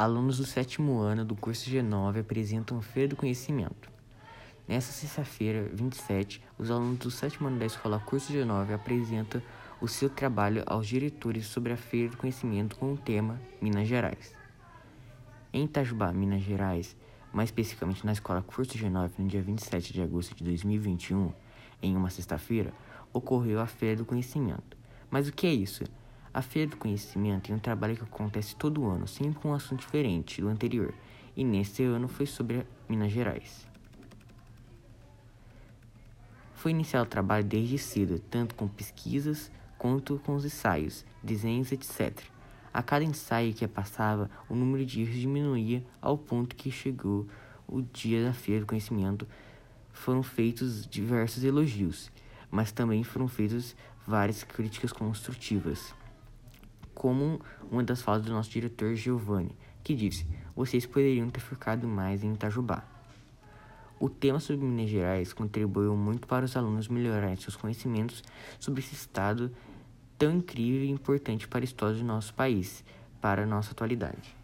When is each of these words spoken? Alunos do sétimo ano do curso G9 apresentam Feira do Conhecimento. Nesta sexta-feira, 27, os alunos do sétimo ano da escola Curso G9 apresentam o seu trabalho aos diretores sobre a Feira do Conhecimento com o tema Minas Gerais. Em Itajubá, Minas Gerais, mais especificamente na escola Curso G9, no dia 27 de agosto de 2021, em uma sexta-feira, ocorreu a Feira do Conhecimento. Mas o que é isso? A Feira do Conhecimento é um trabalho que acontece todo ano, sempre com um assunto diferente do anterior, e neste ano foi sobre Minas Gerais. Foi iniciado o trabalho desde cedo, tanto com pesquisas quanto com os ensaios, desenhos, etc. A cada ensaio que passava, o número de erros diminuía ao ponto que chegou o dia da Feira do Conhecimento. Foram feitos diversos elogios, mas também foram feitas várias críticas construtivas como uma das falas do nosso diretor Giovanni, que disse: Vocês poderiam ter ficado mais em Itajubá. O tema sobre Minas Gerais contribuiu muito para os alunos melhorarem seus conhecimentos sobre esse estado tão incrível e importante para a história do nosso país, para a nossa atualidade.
Alunos 0.00 0.38
do 0.38 0.46
sétimo 0.46 1.00
ano 1.00 1.26
do 1.26 1.36
curso 1.36 1.68
G9 1.68 2.20
apresentam 2.20 2.80
Feira 2.80 3.08
do 3.10 3.16
Conhecimento. 3.16 3.90
Nesta 4.66 4.92
sexta-feira, 4.92 5.70
27, 5.74 6.42
os 6.58 6.70
alunos 6.70 7.00
do 7.00 7.10
sétimo 7.10 7.48
ano 7.48 7.58
da 7.58 7.66
escola 7.66 8.00
Curso 8.00 8.32
G9 8.32 8.72
apresentam 8.72 9.42
o 9.78 9.86
seu 9.86 10.08
trabalho 10.08 10.62
aos 10.64 10.88
diretores 10.88 11.44
sobre 11.44 11.74
a 11.74 11.76
Feira 11.76 12.08
do 12.08 12.16
Conhecimento 12.16 12.76
com 12.76 12.94
o 12.94 12.96
tema 12.96 13.38
Minas 13.60 13.86
Gerais. 13.86 14.34
Em 15.52 15.66
Itajubá, 15.66 16.10
Minas 16.14 16.40
Gerais, 16.40 16.96
mais 17.30 17.50
especificamente 17.50 18.06
na 18.06 18.12
escola 18.12 18.40
Curso 18.40 18.78
G9, 18.78 19.10
no 19.18 19.28
dia 19.28 19.42
27 19.42 19.92
de 19.92 20.00
agosto 20.00 20.34
de 20.34 20.42
2021, 20.44 21.30
em 21.82 21.94
uma 21.94 22.08
sexta-feira, 22.08 22.72
ocorreu 23.12 23.60
a 23.60 23.66
Feira 23.66 23.96
do 23.96 24.06
Conhecimento. 24.06 24.78
Mas 25.10 25.28
o 25.28 25.32
que 25.34 25.46
é 25.46 25.52
isso? 25.52 25.84
A 26.32 26.40
Feira 26.42 26.70
do 26.70 26.76
Conhecimento 26.76 27.50
é 27.50 27.54
um 27.56 27.58
trabalho 27.58 27.96
que 27.96 28.04
acontece 28.04 28.54
todo 28.54 28.86
ano, 28.86 29.08
sempre 29.08 29.40
com 29.40 29.48
um 29.48 29.52
assunto 29.52 29.80
diferente 29.80 30.40
do 30.40 30.46
anterior, 30.46 30.94
e 31.36 31.42
neste 31.42 31.82
ano 31.82 32.06
foi 32.06 32.24
sobre 32.24 32.64
Minas 32.88 33.10
Gerais. 33.10 33.66
Foi 36.54 36.70
iniciado 36.70 37.06
o 37.06 37.10
trabalho 37.10 37.42
desde 37.42 37.76
cedo, 37.78 38.20
tanto 38.30 38.54
com 38.54 38.68
pesquisas 38.68 39.50
quanto 39.76 40.20
com 40.20 40.36
os 40.36 40.44
ensaios, 40.44 41.04
desenhos, 41.20 41.72
etc. 41.72 42.20
A 42.72 42.80
cada 42.80 43.04
ensaio 43.04 43.52
que 43.52 43.66
passava, 43.66 44.30
o 44.48 44.54
número 44.54 44.86
de 44.86 45.02
erros 45.02 45.16
diminuía 45.16 45.84
ao 46.00 46.16
ponto 46.16 46.54
que 46.54 46.70
chegou 46.70 47.26
o 47.66 47.82
dia 47.82 48.24
da 48.24 48.32
Feira 48.32 48.60
do 48.60 48.68
Conhecimento. 48.68 49.26
Foram 49.92 50.22
feitos 50.22 50.86
diversos 50.86 51.42
elogios, 51.42 52.08
mas 52.48 52.70
também 52.70 53.02
foram 53.02 53.26
feitas 53.26 53.74
várias 54.06 54.44
críticas 54.44 54.92
construtivas 54.92 55.92
como 57.00 57.40
uma 57.70 57.82
das 57.82 58.02
falas 58.02 58.26
do 58.26 58.30
nosso 58.30 58.50
diretor 58.50 58.94
Giovanni, 58.94 59.56
que 59.82 59.94
disse: 59.94 60.26
Vocês 60.54 60.84
poderiam 60.84 61.30
ter 61.30 61.40
ficado 61.40 61.88
mais 61.88 62.22
em 62.22 62.34
Itajubá. 62.34 62.84
O 63.98 64.10
tema 64.10 64.38
sobre 64.38 64.66
Minas 64.66 64.90
Gerais 64.90 65.32
contribuiu 65.32 65.96
muito 65.96 66.28
para 66.28 66.44
os 66.44 66.54
alunos 66.54 66.88
melhorarem 66.88 67.36
seus 67.36 67.56
conhecimentos 67.56 68.22
sobre 68.58 68.82
esse 68.82 68.94
estado 68.94 69.50
tão 70.18 70.32
incrível 70.32 70.84
e 70.84 70.90
importante 70.90 71.48
para 71.48 71.60
a 71.60 71.64
história 71.64 71.96
do 71.96 72.04
nosso 72.04 72.34
país, 72.34 72.84
para 73.18 73.44
a 73.44 73.46
nossa 73.46 73.72
atualidade. 73.72 74.36